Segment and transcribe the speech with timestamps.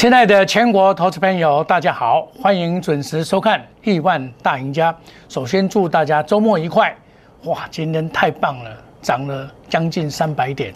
[0.00, 4.90] 亲爱的全国投资朋友，大家好，欢迎准时收看《亿万大赢家》。
[5.28, 6.96] 首先祝大家周末愉快！
[7.44, 8.70] 哇，今天太棒了，
[9.02, 10.72] 涨了将近三百点，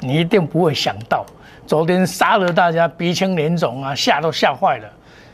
[0.00, 1.26] 你一定不会想到，
[1.66, 4.88] 昨天杀了大家鼻青脸肿啊，吓都吓坏了。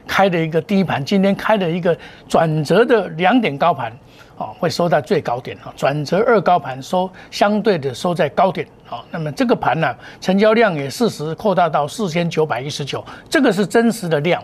[0.05, 1.97] 开了一个低盘，今天开了一个
[2.29, 3.97] 转折的两点高盘。
[4.39, 14.41] 哦，会收在最高点啊，转折二高盘收相对的收在高点啊，那么这个盘呢，成交量也适时扩大到四千九百一十九，这个是真实的量。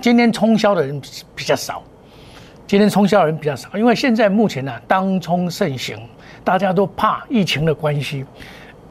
[0.00, 1.00] 今天冲销的人
[1.34, 1.82] 比较少，
[2.64, 5.98] 今天冲销的人比较少，因为现在目前呢，当冲盛行，
[6.44, 8.24] 大家都怕疫情的关系。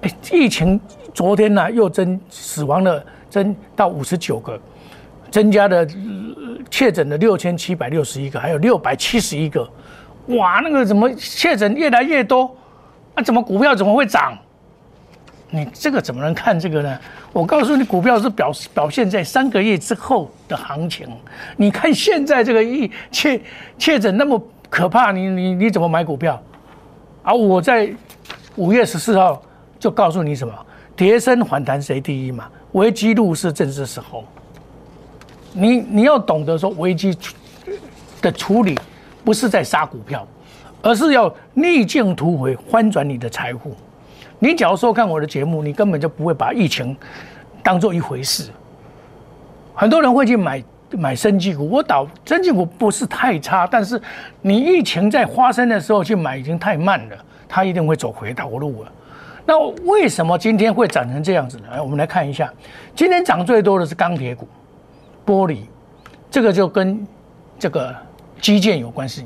[0.02, 0.78] 哎，疫情
[1.14, 4.60] 昨天呢又增死亡了，增到五十九个，
[5.32, 5.88] 增加的
[6.70, 9.70] 确诊的六千七百六十一个，还有六百七十一个。
[10.38, 12.56] 哇，那个怎么确诊越来越多？
[13.16, 14.38] 那怎么股票怎么会涨？
[15.50, 16.98] 你这个怎么能看这个呢？
[17.34, 21.08] 我告诉你，股票是表表现在三个月之后的行情。
[21.58, 23.42] 你看现在这个疫确
[23.78, 26.42] 确诊那么可怕，你你你怎么买股票？
[27.22, 27.94] 而我在
[28.56, 29.42] 五月十四号
[29.78, 30.54] 就告诉你什么？
[30.96, 32.48] 跌升反弹谁第一嘛？
[32.72, 34.24] 危机入市正是时候。
[35.52, 37.18] 你你要懂得说危机
[38.22, 38.80] 的处理。
[39.24, 40.28] 不是在杀股票，
[40.82, 43.76] 而是要逆境突围，翻转你的财富。
[44.40, 46.98] 你假如说看我的节目，你根本就不会把疫情
[47.62, 48.50] 当做一回事。
[49.76, 54.02] 很多人会去买买生技股，我导生技股不是太差，但是
[54.42, 57.16] 你疫情在发生的时候去买已经太慢了，
[57.48, 58.92] 它一定会走回头路了。
[59.46, 61.66] 那为什么今天会涨成这样子呢？
[61.74, 62.52] 来，我们来看一下，
[62.96, 64.48] 今天涨最多的是钢铁股、
[65.26, 65.60] 玻璃，
[66.32, 67.06] 这个就跟
[67.60, 67.96] 这个。
[68.42, 69.26] 基建有关系，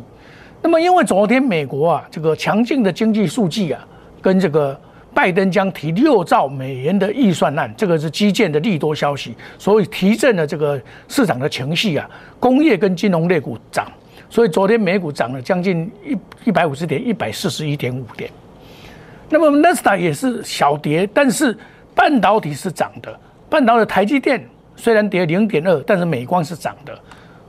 [0.62, 3.88] 那么因为昨天美国啊这个强劲的经济数据啊，
[4.22, 4.80] 跟这个
[5.14, 12.10] 拜登将提六兆美元的预算案，这个是基建的利多消息，所以提振了这个市场的情绪啊，
[12.40, 13.90] 工业跟金融类股涨，
[14.30, 18.30] 所以昨天美股涨了将近一一百五十点，一百四十一点五点。
[19.30, 21.58] 那么纳斯达也是小跌，但是
[21.96, 23.18] 半导体是涨的，
[23.50, 26.94] 半导体台积电虽然跌零点二，但是美光是涨的，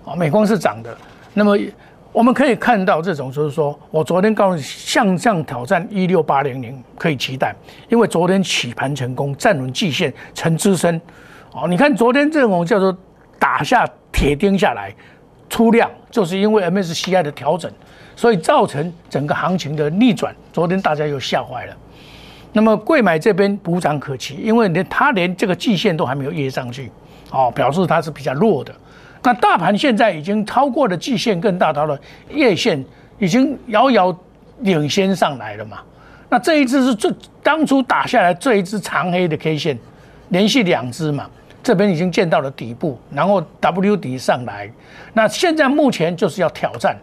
[0.05, 0.97] 啊，美光是涨的。
[1.39, 1.55] 那么
[2.13, 7.55] 我们可以看到，这种就是说我昨天告诉你，向上挑战一六八零零可以期待，
[7.91, 10.99] 因为昨天起盘成功，站稳季线成支撑。
[11.53, 12.97] 哦，你看昨天这种叫做
[13.39, 14.91] 打下铁钉下来
[15.51, 17.71] 出量，就是因为 MSCI 的调整，
[18.17, 20.35] 所以造成整个行情的逆转。
[20.55, 21.77] 昨天大家又吓坏了。
[22.55, 26.91] 那么贵买这边补涨可期，因为连它连这个季线都还没有压上去，
[27.31, 28.75] 哦，表示它是比较弱的。
[29.27, 31.99] 那大盘现在已经超过了季线，更大到了
[32.29, 32.85] 月线，
[33.19, 34.17] 已经遥遥
[34.61, 35.79] 领先上来了嘛？
[36.29, 39.77] 那这一只是最当初打下来这一只长黑的 K 线，
[40.29, 41.29] 连续两只嘛，
[41.61, 44.71] 这边已经见到了底部，然后 W 底上来，
[45.13, 46.97] 那现在目前就是要挑战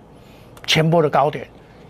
[0.65, 1.45] 前波的高点，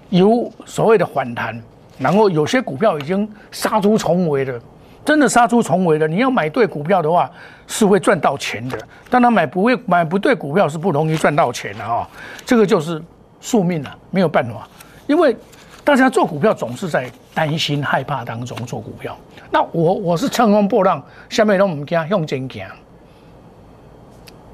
[0.09, 1.61] 有所谓的反弹，
[1.99, 4.59] 然后有些股票已经杀出重围了。
[5.05, 6.07] 真的杀出重围了！
[6.07, 7.29] 你要买对股票的话，
[7.67, 8.77] 是会赚到钱的。
[9.09, 12.07] 当然，买不会买不对股票是不容易赚到钱的啊！
[12.45, 13.03] 这个就是
[13.41, 14.67] 宿命了，没有办法。
[15.05, 15.35] 因为
[15.83, 19.17] 大家做股票总是在担心、害怕当中做股票。
[19.51, 22.69] 那我我是乘风破浪，下面让我们讲用真讲。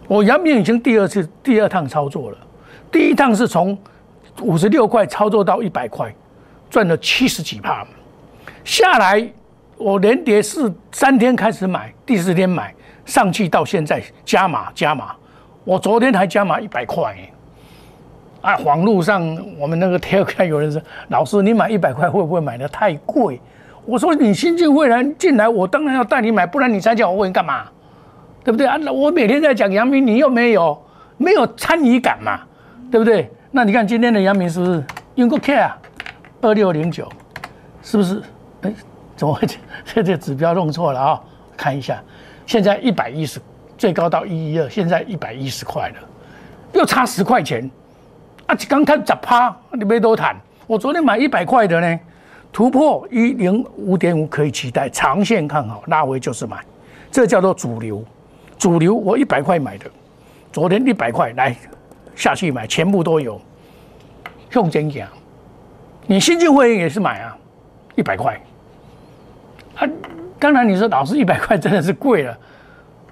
[0.08, 2.38] 我阳明已经第二次、第二趟操作了。
[2.92, 3.78] 第一趟是从
[4.42, 6.12] 五十六块操作到一百块，
[6.72, 7.86] 赚了七十几帕，
[8.64, 9.32] 下来。
[9.80, 12.76] 我连跌四三天开始买，第四天买
[13.06, 15.16] 上去到现在加码加码，
[15.64, 17.16] 我昨天还加码一百块。
[18.42, 23.40] 啊，网络上我们那个贴看有人说，老师你买一百块会不会买的太贵？
[23.86, 27.66] 我说你新进会员进来，我当然要带你买，不然你才叫我问干嘛？
[28.44, 28.78] 对不对啊？
[28.92, 30.78] 我每天在讲阳明，你又没有
[31.18, 32.42] 没有参与感嘛？
[32.92, 33.30] 对不对？
[33.52, 34.84] 那你看今天的阳明是不是
[35.16, 35.72] 用过 care
[36.42, 37.10] 二六零九，
[37.82, 38.22] 是不是？
[39.20, 41.22] 怎么会这这这指标弄错了啊？
[41.58, 42.02] 看一下，
[42.46, 43.38] 现在一百一十，
[43.78, 45.96] 最高到一一二，现在一百一十块了，
[46.72, 47.70] 又差十块钱
[48.46, 48.56] 啊！
[48.70, 50.34] 刚看十趴，你没多谈。
[50.68, 52.00] 我昨天买一百块的呢，
[52.54, 56.56] 突破一零五点五可以期待，长线看好，拉回就是买，
[57.12, 58.02] 这叫做主流。
[58.58, 59.92] 主流我一百块买的，
[60.50, 61.54] 昨天一百块来
[62.16, 63.38] 下去买，全部都有。
[64.54, 65.10] 用真讲，
[66.08, 67.38] 你新进会员也是买啊，
[67.96, 68.42] 一百块。
[69.80, 69.90] 啊，
[70.38, 72.38] 当然你说老师一百块真的是贵了，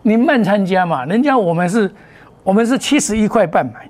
[0.02, 1.90] 你慢参加嘛，人家我们是，
[2.44, 3.90] 我们是七十一块半买，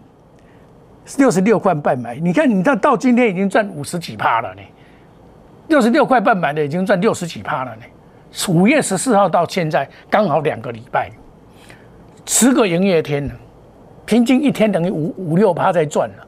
[1.18, 4.62] 六十六块半买，你看你到到今天已经赚五十几趴了呢，
[5.68, 7.81] 六十六块半买的已经赚六十几趴了呢，
[8.47, 11.09] 五月十四号到现在刚好两个礼拜，
[12.27, 13.33] 十个营业天了，
[14.06, 16.27] 平均一天等于五五六趴在赚了，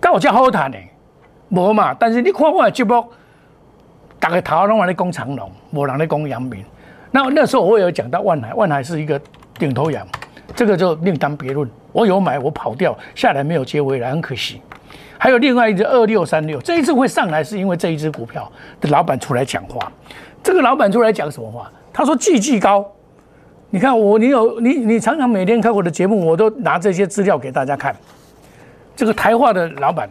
[0.00, 0.76] 刚好叫好谈呢，
[1.50, 1.92] 无嘛？
[1.92, 3.04] 但是你看我的节目，
[4.22, 6.64] 大家头拢在讲长隆，无人在讲阳明。
[7.10, 9.20] 那那时候我有讲到万海，万海是一个
[9.58, 10.06] 顶头羊，
[10.54, 11.68] 这个就另当别论。
[11.90, 14.62] 我有买，我跑掉下来没有接回来，很可惜。
[15.18, 19.90] 还有另外一只二六三六，这一次会上来是因为这一只股票的老板出来讲话。
[20.40, 21.68] 这个老板出来讲什么话？
[21.92, 22.88] 他说季季高。
[23.70, 27.92] 你看我，你有你你常常每天看我的节目，我都拿这些资料给大家看。
[28.94, 30.08] 这个台化的老板，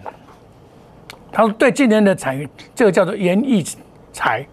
[1.31, 3.63] 他说对今年的产业这个叫做严义
[4.11, 4.45] 财，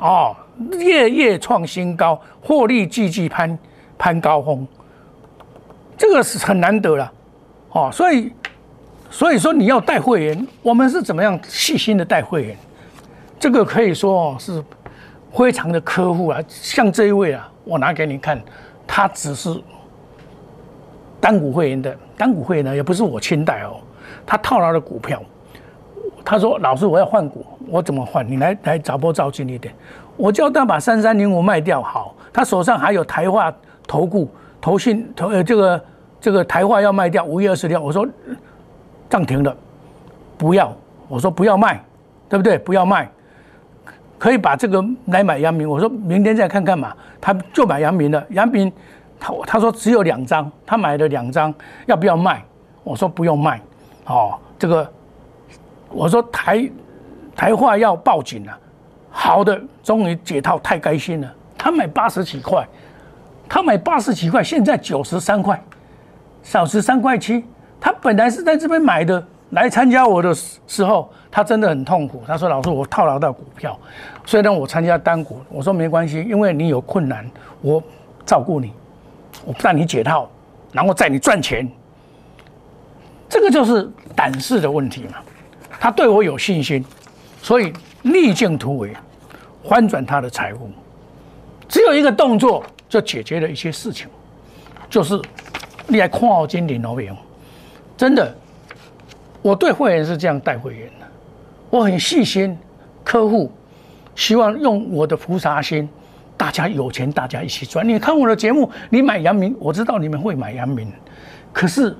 [0.00, 0.36] 哦，
[0.78, 3.58] 夜夜创新高，获利季季攀
[3.96, 4.66] 攀高峰。
[5.96, 7.12] 这个是很难得了，
[7.70, 8.32] 哦，所以，
[9.10, 12.56] 所以说你要带会员，我们是怎么样细心的带会员？
[13.40, 14.62] 这个可以说是
[15.32, 18.40] 非常的客户啊，像这一位啊，我拿给你看，
[18.86, 19.60] 他只是
[21.20, 23.80] 单股会员的，单股会员呢也不是我亲带哦，
[24.24, 25.20] 他套牢的股票，
[26.24, 28.26] 他说老师我要换股，我怎么换？
[28.28, 29.74] 你来来找波照近一点，
[30.16, 33.52] 我叫他把三三零五卖掉，好，他手上还有台化
[33.86, 34.28] 投顾。
[34.60, 35.84] 投信投呃这个
[36.20, 38.04] 这个台化要卖掉五月二十六，我说
[39.08, 39.56] 涨停了，
[40.36, 40.76] 不要，
[41.06, 41.80] 我说不要卖，
[42.28, 42.58] 对不对？
[42.58, 43.08] 不要卖，
[44.18, 48.22] 可以把这个来买阳明，我说明天再看看嘛，他就买阳明了。
[48.30, 48.70] 阳明
[49.20, 51.54] 他他说只有两张，他买了两张，
[51.86, 52.42] 要不要卖？
[52.82, 53.60] 我说不用卖，
[54.06, 54.92] 哦，这个
[55.90, 56.70] 我说台
[57.34, 58.58] 台化要报警了，
[59.10, 61.34] 好的，终于解套，太开心了。
[61.56, 62.66] 他买八十几块。
[63.50, 65.58] 他买八十几块，现在九十三块，
[66.42, 67.42] 少十三块七。
[67.80, 72.22] 他本来是在这边买的，来参加我的时候，他真的很痛苦。
[72.26, 73.74] 他说：“老师，我套牢到股票，
[74.26, 77.26] 虽然我参加单股，我说没关系，因为你有困难，
[77.62, 77.82] 我
[78.26, 78.70] 照顾你，
[79.46, 80.28] 我让你解套，
[80.70, 81.66] 然后在你赚钱。
[83.30, 85.14] 这个就是胆识的问题嘛。
[85.80, 86.84] 他对我有信心，
[87.42, 87.72] 所以
[88.02, 88.92] 逆境突围，
[89.68, 90.70] 翻转他的财务，
[91.68, 94.08] 只有一个动作。”就解决了一些事情，
[94.88, 95.20] 就是
[95.86, 97.14] 你来看好金顶有没有？
[97.98, 98.34] 真的，
[99.42, 101.06] 我对会员是这样带会员的，
[101.68, 102.56] 我很细心，
[103.04, 103.52] 客户
[104.14, 105.86] 希望用我的菩萨心，
[106.34, 107.86] 大家有钱大家一起赚。
[107.86, 110.90] 你看我的节目，你买阳明，我知道你们会买阳明，
[111.52, 111.94] 可是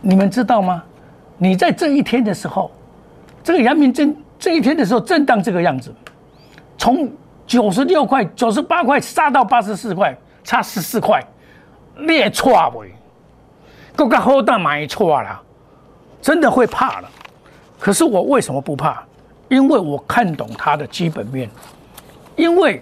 [0.00, 0.82] 你们知道吗？
[1.38, 2.70] 你在这一天的时候，
[3.42, 5.94] 这个阳明震这一天的时候震荡这个样子，
[6.78, 7.10] 从。
[7.46, 11.22] 九十六块、九十八块杀到八十四块，差十四块，
[11.98, 12.90] 列错未？
[13.94, 15.42] 够个好大买错了，
[16.22, 17.10] 真的会怕了。
[17.78, 19.04] 可是我为什么不怕？
[19.50, 21.50] 因为我看懂它的基本面。
[22.34, 22.80] 因为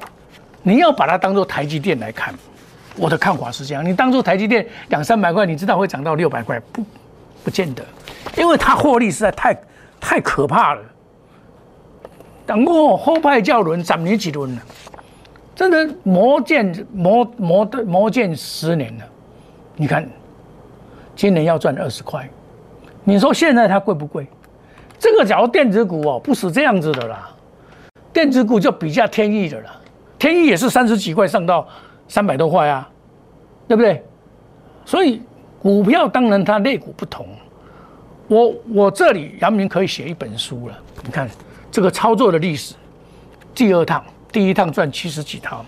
[0.63, 2.33] 你要把它当做台积电来看，
[2.97, 6.61] 我的看法是这样：你当做台积电两三百块，你知道会涨到六百块？
[6.71, 6.85] 不，
[7.43, 7.85] 不见得，
[8.37, 9.63] 因为它获利实在太
[10.01, 10.83] 太可怕了。
[12.45, 14.63] 等我后派教轮十年几轮了，
[15.55, 19.05] 真的磨剑磨磨的磨剑十年了。
[19.77, 20.09] 你看，
[21.15, 22.29] 今年要赚二十块，
[23.05, 24.27] 你说现在它贵不贵？
[24.99, 27.31] 这个假如电子股哦，不是这样子的啦。
[28.13, 29.71] 电子股就比较天意的了，
[30.19, 31.67] 天意也是三十几块上到
[32.09, 32.89] 三百多块啊，
[33.67, 34.05] 对不对？
[34.85, 35.23] 所以
[35.61, 37.27] 股票当然它类股不同。
[38.33, 41.29] 我我这里杨明可以写一本书了，你看。
[41.71, 42.75] 这个操作的历史，
[43.55, 45.65] 第二趟，第一趟赚七十几套，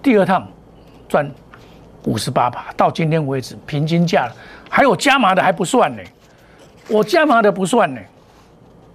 [0.00, 0.46] 第二趟
[1.08, 1.28] 赚
[2.04, 4.30] 五十八把，到今天为止平均价
[4.70, 6.02] 还有加码的还不算呢，
[6.88, 8.00] 我加码的不算呢，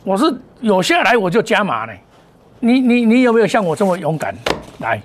[0.06, 1.92] 我是有下来我就加码呢，
[2.62, 4.34] 你你你有没有像我这么勇敢？
[4.80, 5.02] 来，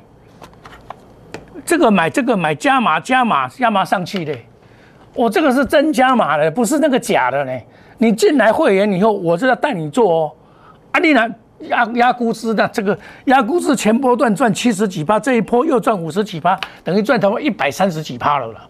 [1.67, 4.33] 这个买这个买加码加码加码上去的，
[5.13, 7.53] 我这个是真加码的，不是那个假的呢。
[7.99, 10.33] 你进来会员以后，我是要带你做哦，
[10.93, 11.35] 阿丽兰。
[11.63, 18.69] 压压估值的这个压估值前波段赚七十几趴，这一波又赚五十几趴，等于赚他妈一百三十几趴了啦。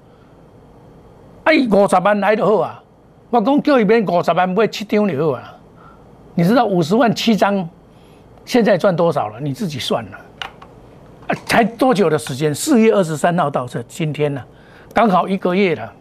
[1.44, 2.82] 哎，五十万来就好啊！
[3.28, 5.54] 我讲叫一边五十万买七张就好啊。
[6.34, 7.68] 你知道五十万七张，
[8.46, 9.38] 现在赚多少了？
[9.38, 10.18] 你自己算了。
[11.44, 12.54] 才多久的时间？
[12.54, 14.42] 四月二十三号到这，今天呢，
[14.94, 15.92] 刚好一个月了，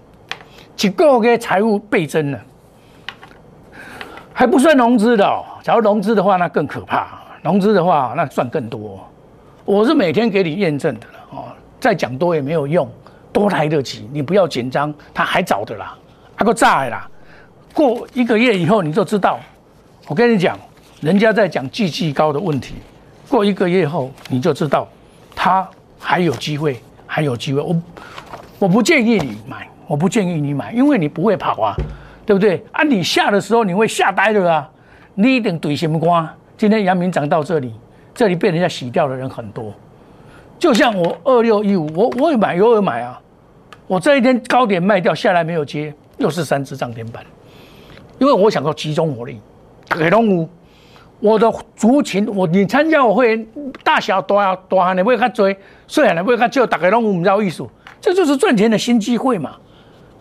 [0.73, 2.39] 几个月财务倍增了，
[4.37, 5.43] 还不算融资的哦。
[5.63, 7.07] 假如融资的话，那更可怕。
[7.41, 8.99] 融资的话，那赚更多。
[9.65, 11.45] 我是每天给你验证的了哦，
[11.79, 12.87] 再讲多也没有用，
[13.33, 14.07] 多来得及。
[14.13, 15.97] 你不要紧张，他还早的啦，
[16.35, 17.09] 还够炸的啦。
[17.73, 19.39] 过一个月以后你就知道。
[20.07, 20.55] 我跟你讲，
[21.01, 22.75] 人家在讲季季高的问题，
[23.27, 24.87] 过一个月后你就知道，
[25.35, 25.67] 他
[25.99, 27.59] 还有机会，还有机会。
[27.59, 27.75] 我
[28.59, 29.67] 我不建议你买。
[29.87, 31.73] 我不建议你买，因为你不会跑啊，
[32.27, 32.61] 对不对？
[32.73, 34.69] 啊，你下的时候你会吓呆了啊，
[35.15, 36.29] 你一定怼什么瓜？
[36.57, 37.73] 今天阳明涨到这里，
[38.13, 39.73] 这里被人家洗掉的人很多，
[40.59, 43.17] 就像我二六一五，我我也买，有也买啊，
[43.87, 47.23] 我这一天高点卖掉下来没有接，又是三只涨停板，
[48.19, 49.39] 因为我想要集中火力，
[49.89, 50.49] 给龙五。
[51.19, 53.47] 我的族群，我你参加我会员，
[53.83, 55.51] 大小大大汉的会较多，
[55.87, 57.65] 细汉的会较少，大家拢唔知道意思，
[57.99, 59.55] 这就是赚钱的新机会嘛，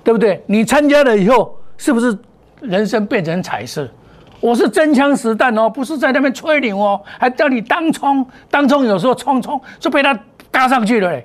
[0.02, 0.42] 对不对？
[0.46, 2.16] 你参加了以后，是不是
[2.61, 3.88] 人生变成彩色？
[4.40, 10.18] 我是真枪实弹哦，不是在那边吹牛哦，还叫你当冲，当冲有时候冲冲就被他
[10.50, 11.21] 搭上去了，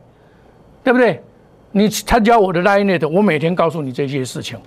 [0.84, 1.22] 对不对？
[1.74, 4.58] 你参加我的 line 我每天告诉你这些事情，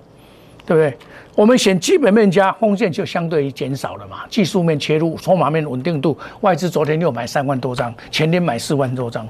[0.66, 0.96] 对不对？
[1.34, 9.26] 我们选基本面加风险就相对于减少了嘛，技术面切入，筹码面稳定度，外资昨天又买三万多张，前天买四万多张，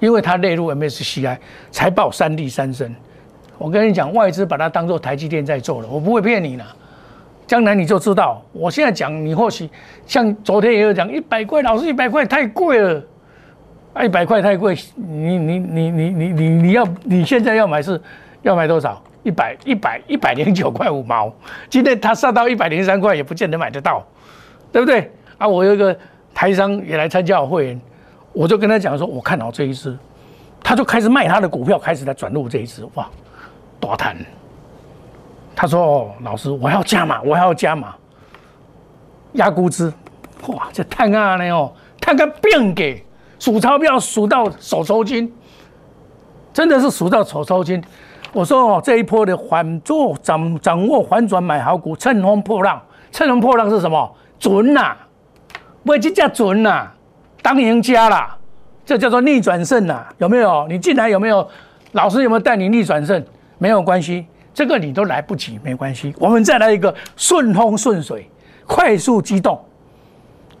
[0.00, 1.38] 因为它列入 MSCI，
[1.70, 2.92] 财报三利三升。
[3.58, 6.64] 我跟你讲，外资把它当做台积电在做了，我不会骗你的。
[7.46, 9.68] 将来你就知道，我现在讲，你或许
[10.06, 13.02] 像昨天也有讲，一百块，老师一百块太贵了，
[13.92, 18.00] 啊一百块太贵，你你你你你你你要你现在要买是
[18.42, 19.02] 要买多少？
[19.22, 21.32] 一百一百一百零九块五毛，
[21.70, 24.04] 今天它上到一百零三块，也不见得买得到，
[24.72, 25.10] 对不对？
[25.38, 25.96] 啊，我有一个
[26.34, 27.80] 台商也来参加我会员，
[28.32, 29.96] 我就跟他讲说，我看好这一支，
[30.62, 33.08] 他就开始卖他的股票，开始在转入这一支，哇，
[33.80, 34.16] 大谈。
[35.56, 37.94] 他说：“哦，老师，我要加码，我要加码，
[39.34, 39.92] 压估值，
[40.48, 43.04] 哇，这太啊了哦，太个变给
[43.38, 45.32] 数钞票数到手抽筋，
[46.52, 47.82] 真的是数到手抽筋。”
[48.32, 52.82] 我说哦，这一波的反做掌掌握反转买好股，乘风破浪。
[53.12, 54.12] 乘风破浪是什么？
[54.40, 54.96] 准呐，
[55.84, 56.90] 不这叫准呐，
[57.40, 58.36] 当赢家啦，
[58.84, 60.66] 这叫做逆转胜呐，有没有？
[60.66, 61.48] 你进来有没有？
[61.92, 63.24] 老师有没有带你逆转胜？
[63.58, 66.14] 没有关系，这个你都来不及，没关系。
[66.18, 68.28] 我们再来一个顺风顺水，
[68.66, 69.58] 快速机动，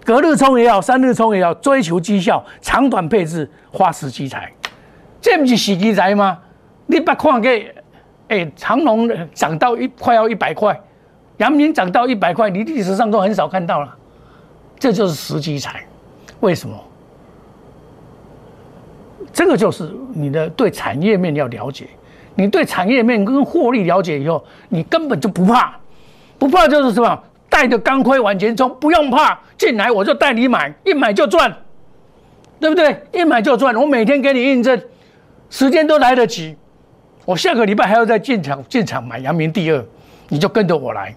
[0.04, 4.52] 隔日冲也好，三日冲也好，追求绩效，长短配置，花时机财，
[5.20, 6.38] 这不是死机财吗？
[6.86, 7.74] 你把看给，
[8.28, 10.78] 哎，长隆涨到一快要一百块，
[11.38, 13.96] 阳明涨到一百块，你历史上都很少看到了，
[14.78, 15.84] 这就是时机财。
[16.40, 16.76] 为什么？
[19.32, 21.88] 这个就是你的对产业面要了解，
[22.34, 25.76] 你对产业面跟获利了解以后，你根本就不怕，
[26.38, 31.54] 不怕就是什么，带着钢盔往前冲，不用怕，进来我就带你买，一买就赚，
[32.58, 33.02] 对不对？
[33.12, 34.80] 一买就赚，我每天给你印证，
[35.48, 36.56] 时间都来得及。
[37.24, 39.84] 我下个礼拜还要再进场进场买阳明第二，
[40.28, 41.14] 你就跟着我来，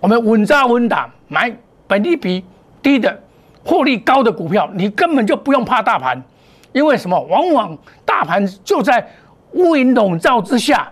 [0.00, 1.50] 我们稳扎稳打买
[1.86, 2.44] 本利比
[2.82, 3.18] 低的、
[3.64, 6.22] 获利高的股票，你根本就不用怕大盘，
[6.72, 7.18] 因为什么？
[7.22, 9.04] 往往大盘就在
[9.52, 10.90] 乌云笼罩之下，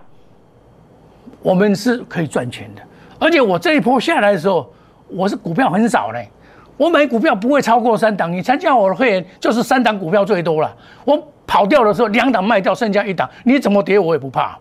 [1.41, 2.81] 我们是可以赚钱的。
[3.19, 4.71] 而且我这一波下来的时候，
[5.07, 6.29] 我是股票很少嘞，
[6.77, 10.75] 我买股票不会超过三档，你参加我的会员就是三档股票最多了，
[11.05, 11.21] 我。
[11.47, 14.57] 跑掉的时候，两档卖掉，剩下一档，你怎么跌我也不怕。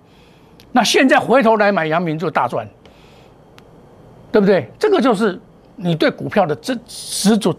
[0.72, 2.68] 那现在回头来买阳明就大赚，
[4.32, 4.68] 对不对？
[4.76, 5.40] 这个就是
[5.76, 7.54] 你对股票的执执着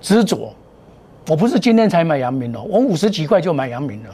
[0.00, 0.54] 执着。
[1.28, 4.10] 我不是今天才买阳明哦，我五十几块就买阳明了。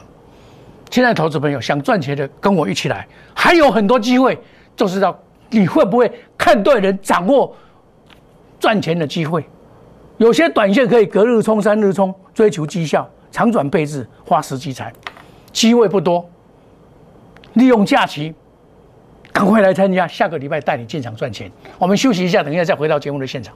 [0.89, 4.37] 现在投资朋友想赚钱的，跟我一起来，还有很多机会，
[4.75, 5.17] 就是要
[5.49, 7.55] 你会不会看对人，掌握
[8.59, 9.43] 赚钱的机会。
[10.17, 13.09] 有些短线可以隔日冲、三日冲，追求绩效。
[13.31, 14.91] 长转配置，花时机财，
[15.51, 16.27] 机会不多。
[17.53, 18.33] 利用假期，
[19.31, 21.51] 赶快来参加，下个礼拜带你进场赚钱。
[21.77, 23.55] 我们休息一下，等一下再回到节目的现场。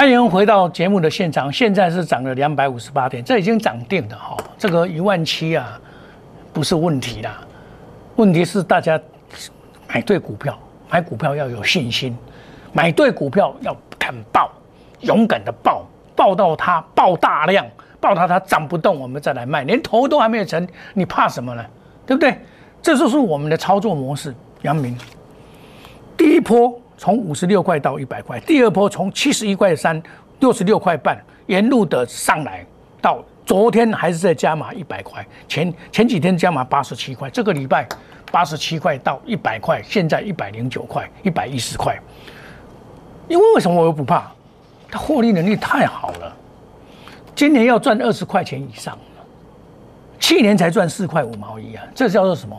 [0.00, 5.78] 欢迎回到节目的现场，现在是涨了两百五十八点，这已经涨定了哈，这个一万七啊
[6.54, 7.42] 不是问题啦，
[8.16, 8.98] 问题是大家
[9.86, 12.16] 买对股票，买股票要有信心，
[12.72, 14.50] 买对股票要敢爆，
[15.00, 15.84] 勇敢的爆，
[16.16, 17.66] 爆到它爆大量，
[18.00, 21.62] 爆到它涨不动，我们再来卖，连头都还没有成，你怕什么呢？
[22.06, 22.34] 对不对？
[22.80, 24.34] 这就是我们的操作模式。
[24.62, 24.96] 杨明
[26.16, 26.80] 第一波。
[27.00, 30.00] 从五十六块到一百块，第二波从七十一块三
[30.40, 32.62] 六十六块半沿路的上来，
[33.00, 37.88] 到昨天还是在加码一百块，前前几天加码八十七块，这个礼拜
[38.30, 41.98] 八十七块到一百块，现在一百零九块，一百一十块。
[43.28, 44.30] 因为为什么我又不怕？
[44.90, 46.36] 它获利能力太好了，
[47.34, 48.98] 今年要赚二十块钱以上
[50.18, 52.54] 去年才赚四块五毛一啊，这叫做什么？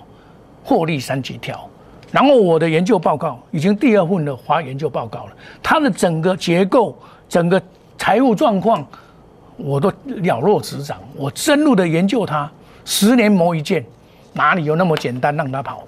[0.63, 1.69] 获利三级跳。
[2.11, 5.31] 然后我的研究报告已经第二份的华研究报告了，
[5.63, 6.97] 它的整个结构、
[7.29, 7.61] 整个
[7.97, 8.85] 财务状况，
[9.55, 10.97] 我都了若指掌。
[11.15, 12.51] 我深入的研究它，
[12.83, 13.85] 十年磨一剑，
[14.33, 15.83] 哪里有那么简单让它跑？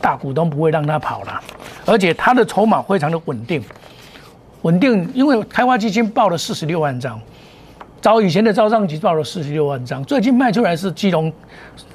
[0.00, 1.40] 大股东不会让它跑了，
[1.86, 3.62] 而且它的筹码非常的稳定，
[4.62, 7.20] 稳定，因为开发基金报了四十六万张，
[8.00, 11.32] 早以前的招商局报了四十六万张，最近卖出来是基隆。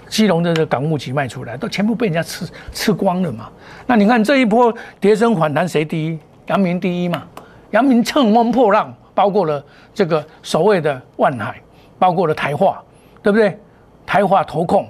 [0.07, 3.49] 基隆的港务局卖出来，都全部被人家吃吃光了嘛？
[3.85, 6.19] 那你看这一波跌升反弹，谁第一？
[6.47, 7.23] 阳明第一嘛？
[7.71, 11.61] 阳明乘风破浪，包括了这个所谓的万海，
[11.99, 12.81] 包括了台化，
[13.21, 13.57] 对不对？
[14.05, 14.87] 台化投控。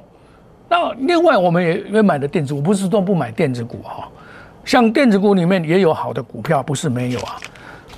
[0.69, 4.07] 那另外我们也也买的电子股，不是说不买电子股哈？
[4.63, 7.37] 像电子股里面也有好的股票，不是没有啊？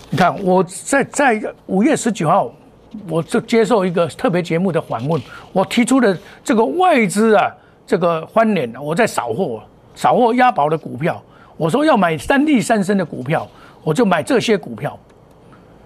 [0.10, 2.52] 你看我在在五月十九号。
[3.08, 5.22] 我就接受一个特别节目的访问，
[5.54, 7.52] 我提出的这个外资啊，
[7.86, 9.62] 这个翻脸，我在扫货，
[9.94, 11.22] 扫货押宝的股票，
[11.56, 13.48] 我说要买三利三升的股票，
[13.84, 14.98] 我就买这些股票。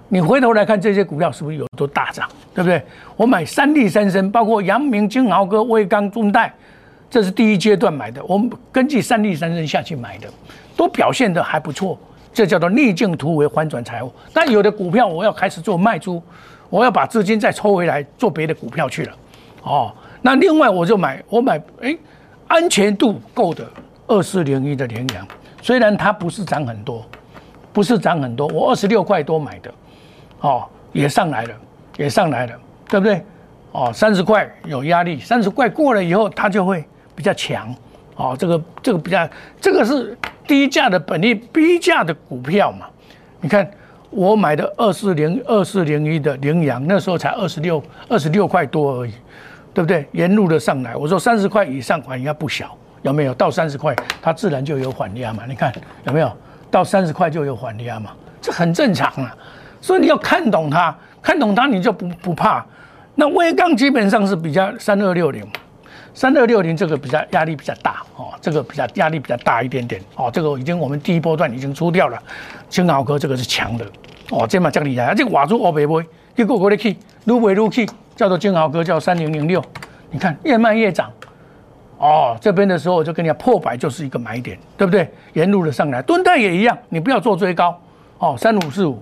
[0.08, 2.82] 你回头来看这些股票是不是有都大涨，对不对？
[3.18, 6.54] 我买三利三升，包括阳明、金豪哥、威刚、中代，
[7.10, 10.28] 这是第一阶段买的，我们根据三利三升下去买的，
[10.78, 12.00] 都表现的还不错，
[12.32, 14.14] 这叫做逆境突围，翻转财务。
[14.32, 16.22] 但有的股票我要开始做卖出。
[16.74, 19.16] 我要把资金再抽回来做别的股票去了，
[19.62, 21.96] 哦，那另外我就买，我买，哎，
[22.48, 23.64] 安全度够的
[24.08, 25.28] 二四零一的联阳，
[25.62, 27.06] 虽然它不是涨很多，
[27.72, 29.72] 不是涨很多，我二十六块多买的，
[30.40, 31.54] 哦，也上来了，
[31.96, 32.60] 也上来了，
[32.90, 33.24] 对不对？
[33.72, 36.84] 哦，三十块有压力，三十块过了以后它就会
[37.16, 37.72] 比较强，
[38.16, 39.30] 哦，这个这个比较，
[39.62, 42.88] 这个是低价的本利低价的股票嘛，
[43.42, 43.70] 你看。
[44.16, 49.14] 我买的二四零二四零一的羚羊，那时候才二十六二十六块多而已，
[49.74, 50.08] 对不对？
[50.12, 53.34] 沿路的上来，我说三十块以上反压不小，有没有？
[53.34, 55.44] 到三十块，它自然就有缓压嘛。
[55.48, 55.74] 你看
[56.06, 56.32] 有没有？
[56.70, 59.36] 到三十块就有缓压嘛，这很正常啊。
[59.82, 62.66] 所以你要看懂它，看懂它你就不不怕。
[63.16, 65.46] 那微钢基本上是比较三二六零。
[66.14, 72.22] 三二六零这个比较压力比较大哦，这个比较压力比较大一点点哦，这个已经我们第一波段已经出掉了。
[72.70, 73.86] 青豪哥这个是强的
[74.30, 76.04] 哦，这么这厉害，这瓦珠欧北波，
[76.36, 76.96] 结果我的去
[77.26, 79.64] 撸尾撸去，叫做金豪哥叫三零零六，
[80.12, 81.12] 你看越卖越涨
[81.98, 85.12] 哦，这边的时候我就跟你讲破百就是一个买点，对不对？
[85.34, 87.76] 沿路的上来，蹲泰也一样，你不要做追高
[88.20, 89.02] 哦，三五四五，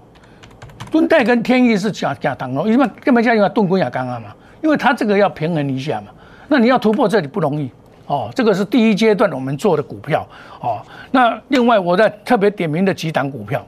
[0.89, 4.29] 蹲泰跟天意是假假当哦，因为根本叫因为盾棍也刚刚嘛，
[4.61, 6.07] 因为它这个要平衡一下嘛。
[6.51, 7.71] 那你要突破这里不容易
[8.07, 10.27] 哦，这个是第一阶段我们做的股票
[10.59, 10.81] 哦。
[11.09, 13.65] 那另外我在特别点名的几档股票，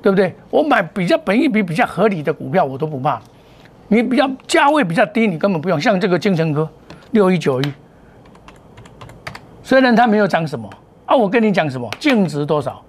[0.00, 0.34] 对不对？
[0.48, 3.20] 我买比较本益比比较合理的股票，我都不怕。
[3.88, 5.78] 你比较价位比较低，你根本不用。
[5.78, 6.66] 像这个精神科
[7.10, 7.72] 六一九一，
[9.62, 10.66] 虽然它没有涨什么
[11.04, 12.82] 啊，我跟你讲什么，净值多少？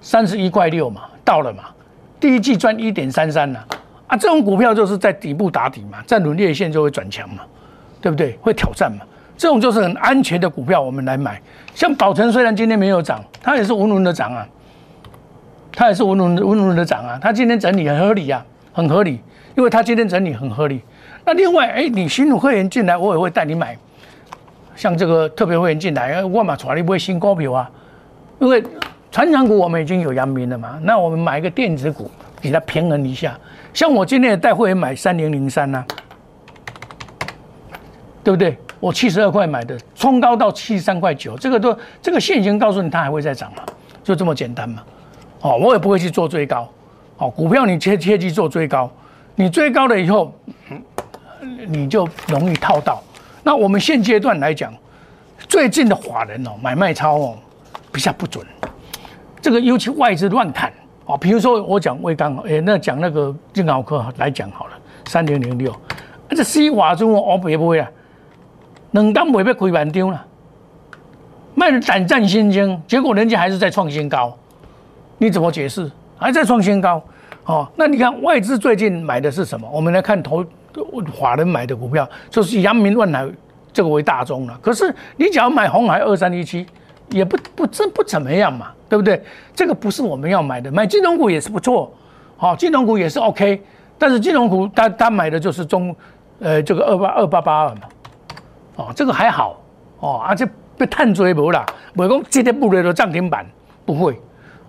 [0.00, 1.66] 三十一块六嘛，到了嘛。
[2.18, 3.64] 第一季赚一点三三了
[4.08, 7.44] 啊，这种股票就是在底部打底嘛，站稳月线就会转强嘛。
[8.00, 8.38] 对不对？
[8.40, 9.04] 会挑战嘛？
[9.36, 11.40] 这种就是很安全的股票，我们来买。
[11.74, 14.46] 像宝成虽然今天没有涨，它也是稳稳的涨啊，
[15.72, 17.18] 它也是稳稳稳稳的涨啊。
[17.22, 19.18] 它今天整理很合理啊，很合理，
[19.56, 20.82] 因为它今天整理很合理。
[21.24, 23.74] 那另外，哎，你新会员进来，我也会带你买。
[24.76, 27.70] 像这个特别会员进来，我嘛传你不会新高票啊，
[28.40, 28.62] 因为
[29.10, 32.10] 传长股我们已经有阳明了嘛，那我们买一个电子股
[32.42, 33.38] 给它平衡一下。
[33.72, 35.82] 像我今天也带会员买三零零三呐。
[38.22, 38.56] 对不对？
[38.78, 43.62] 我七十二块买的，冲高到七十三块九，这个都这个现形告诉你它还会再涨嘛，
[44.02, 44.82] 就这么简单嘛。
[45.42, 46.68] 哦，我也不会去做追高。
[47.18, 48.90] 哦，股票你切切记做追高，
[49.34, 50.34] 你追高了以后，
[51.66, 53.02] 你就容易套到。
[53.42, 54.72] 那我们现阶段来讲，
[55.48, 57.38] 最近的法人哦买卖超哦
[57.92, 58.46] 比较不准，
[59.40, 60.72] 这个尤其外资乱砍
[61.06, 64.72] 啊，比如说我讲胃刚，哎，那讲那个健脑科来讲好了，
[65.06, 65.74] 三零零六，
[66.30, 67.90] 这 C 瓦中我白不会啊，
[68.92, 70.26] 冷单未被亏万张了，
[71.54, 74.36] 卖的胆战心惊，结果人家还是在创新高，
[75.18, 75.90] 你怎么解释？
[76.18, 77.02] 还在创新高，
[77.44, 79.68] 哦，那你看外资最近买的是什么？
[79.72, 80.44] 我们来看投
[81.18, 83.26] 法人买的股票，就是阳明万海
[83.72, 84.58] 这个为大宗了。
[84.60, 86.66] 可是你只要买红海二三一七，
[87.08, 89.22] 也不不真不怎么样嘛，对不对？
[89.54, 91.92] 这个不是我们要买的，买金融股也是不错，
[92.36, 93.62] 好，金融股也是 OK，
[93.98, 95.94] 但是金融股他他买的就是中，
[96.40, 97.82] 呃，这个二八二八八二嘛，
[98.76, 99.60] 哦，这个还好，
[100.00, 103.46] 哦，而且被探追不啦，不讲今天不会的涨停板，
[103.84, 104.18] 不会，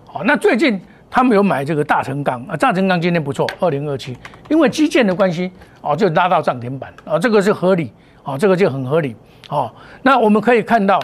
[0.06, 0.80] 好，那最近。
[1.14, 4.16] 他们有买这个大成钢啊，大成钢今天不错，二零二七，
[4.48, 9.14] 因为基建的关系哦，就拉到涨停板啊，这个是合理啊，这个就很合理
[9.50, 9.70] 哦。
[10.00, 10.98] 那我们可以看到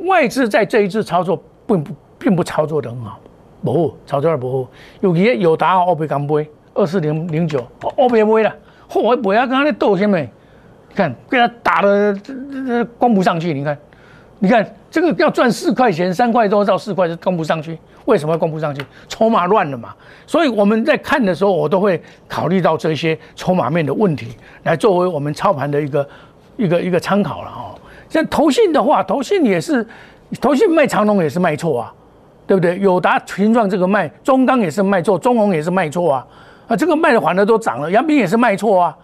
[0.00, 3.18] 外资在这一次操作并不并不操作的很好，
[3.62, 8.54] 不操作的不好，尤其有达奥贝刚杯二四零零九奥贝杯了，
[8.90, 10.18] 嚯，不要跟他斗什么？
[10.94, 12.34] 看被他打的这
[12.66, 13.76] 这攻不上去，你看。
[14.40, 18.84] 你看这个要赚四块钱，三块多到四块就攻不上去，为什么攻不上去？
[19.08, 19.94] 筹码乱了嘛。
[20.26, 26.06] 所以我们在看的时候，我都会考虑到这些筹码面的问题，来作为我们操盘的一个
[26.58, 27.78] 一个一个参考了哦。
[28.10, 29.86] 像投信的话，投信也是，
[30.42, 31.94] 投信卖长龙也是卖错啊，
[32.46, 32.78] 对不对？
[32.80, 36.26] 友达群创这个卖，中钢也是卖错，中红也是卖错啊，
[36.68, 38.96] 啊，这个卖的反而都涨了，杨明也是卖错啊。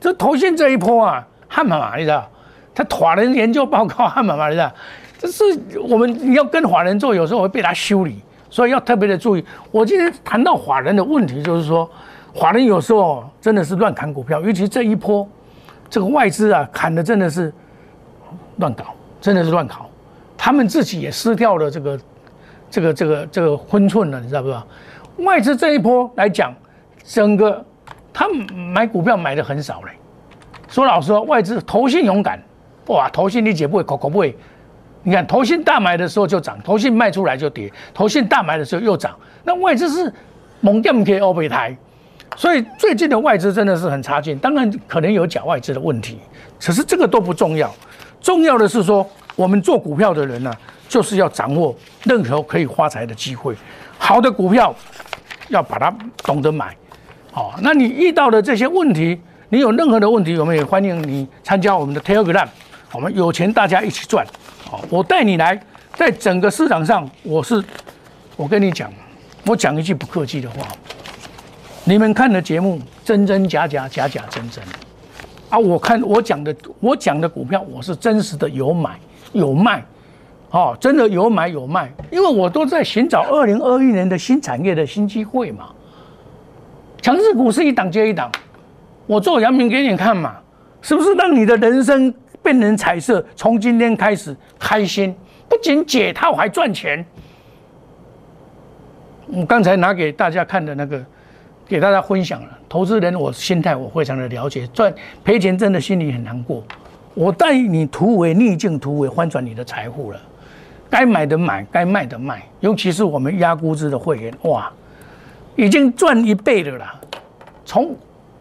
[0.00, 2.28] 这投信这一波啊，汉马马，你知道？
[2.74, 4.72] 他法人研究报告汉嘛嘛的，
[5.18, 5.42] 这是
[5.88, 9.44] 我们你要跟法人做，有时候会被他修理，所以要特别的注意。
[9.72, 11.90] 我今天谈到法人的问题，就是说，
[12.34, 15.28] 法人有时候真的是乱砍股票，尤其这一波，
[15.90, 17.52] 这个外资啊砍的真的是
[18.58, 18.84] 乱搞，
[19.20, 19.90] 真的是乱搞，
[20.36, 22.00] 他们自己也失掉了这个
[22.70, 24.64] 这个这个这个分寸了，你知道不知道？
[25.24, 26.54] 外资这一波来讲，
[27.02, 27.64] 整个
[28.12, 29.90] 他买股票买的很少嘞。
[30.68, 32.40] 说老实话，外资投信勇敢。
[32.86, 34.36] 哇，投信你解不会，口口不会。
[35.02, 39.16] 你看，投信大买的时候就涨，投信卖出来就跌，投信大买的时候又涨。
[39.44, 40.12] 那外资是
[40.60, 41.76] 猛掉可以欧北台，
[42.36, 44.38] 所以最近的外资真的是很差劲。
[44.38, 46.18] 当然可能有假外资的问题，
[46.60, 47.72] 可是这个都不重要，
[48.20, 50.52] 重要的是说我们做股票的人呢，
[50.88, 53.54] 就是要掌握任何可以发财的机会。
[53.98, 54.74] 好的股票
[55.48, 56.76] 要把它懂得买。
[57.30, 62.46] 好，那你遇到的这些问题，你有任何的问题，我们也欢迎你参加我们的 Telegram。
[62.92, 64.26] 我们有钱大家一起赚，
[64.64, 65.58] 好，我带你来，
[65.94, 67.62] 在整个市场上，我是，
[68.36, 68.92] 我跟你讲，
[69.46, 70.66] 我讲一句不客气的话，
[71.84, 74.62] 你们看的节目真真假假，假假真真，
[75.48, 78.98] 啊，我看我讲的，我讲的股票，我是真实的有买
[79.32, 79.82] 有卖，
[80.50, 85.70] 哦，真的有买有卖，因为我都在寻找二零二一年的新产业的新机会嘛，
[87.00, 88.30] 强势股是一档接一档，
[89.08, 90.36] 我做阳明给你看嘛，
[90.82, 92.14] 是不是让你的人生？
[92.40, 95.14] 变成彩色，从今天开始开心，
[95.48, 97.04] 不仅解套还赚钱。
[99.26, 101.04] 我刚才拿给大家看的那个，
[101.66, 102.58] 给大家分享了。
[102.68, 104.94] 投资人，我心态我非常的了解，赚
[105.24, 106.62] 赔钱真的心里很难过。
[107.12, 110.20] 我带你突围逆境，突围翻转你的财富了。
[110.88, 112.42] 该买的买，该卖的卖。
[112.60, 114.70] 尤其是我们压估值的会员，哇，
[115.56, 116.86] 已经赚一倍的了。
[117.64, 117.94] 从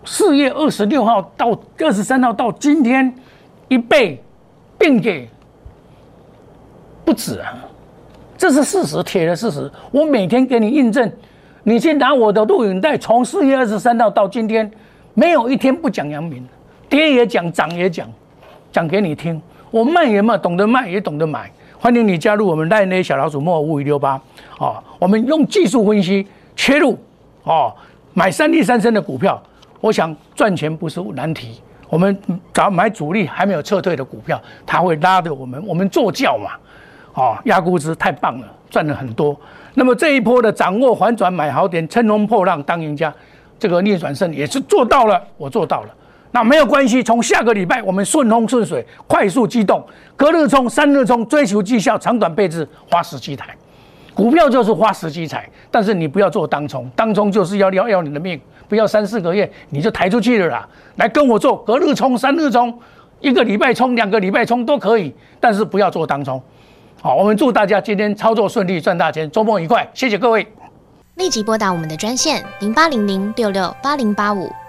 [0.07, 3.13] 四月二十六号到二十三号到今天。
[3.69, 4.23] 一倍，
[4.77, 5.27] 并给
[7.03, 7.53] 不止啊！
[8.37, 9.69] 这是事实，铁的事实。
[9.91, 11.11] 我每天给你印证，
[11.63, 14.71] 你去拿我的录影带，从四月二十三号到今天，
[15.13, 16.47] 没有一天不讲阳明，
[16.87, 18.07] 跌也讲，涨也讲，
[18.71, 19.41] 讲给你听。
[19.69, 21.51] 我卖也卖，懂得卖也懂得买。
[21.77, 24.13] 欢迎你加入我们赖内小老鼠莫五五六八
[24.59, 26.97] 哦，我们用技术分析切入
[27.43, 27.73] 哦，
[28.13, 29.43] 买三利三升的股票，
[29.79, 31.61] 我想赚钱不是难题。
[31.89, 32.17] 我们
[32.53, 36.51] 找买主力还没有撤退的股票，它会拉着我们，我们做教嘛，
[37.13, 39.33] 哦，压估值太棒了，赚了很多。
[39.73, 43.13] 那么这一波的掌握反转买好点，乘风破浪当赢家，
[43.57, 45.89] 这个逆转胜也是做到了，我做到了。
[46.31, 49.81] 那没有关系，从下个礼拜我们顺风顺水，快速机动，
[50.17, 53.55] 隔日冲、三日冲，追求绩效，长短配置，花十几台。
[54.13, 58.37] 股票就是花十几台，但是你不要做当冲，当冲就是要要要你的命。
[58.67, 60.67] 不要三四个月你就抬出去了啦！
[60.97, 62.77] 来跟我做隔日冲、三日冲，
[63.19, 66.41] 一个礼拜冲、两个礼拜冲都可以，但是不要做当冲。
[67.01, 69.89] 好，我们祝大家今天操作顺利，赚大钱，周末愉快！
[69.93, 70.45] 谢谢各位。
[71.15, 74.51] 立即拨打我们的专线零八零零六六八零八五。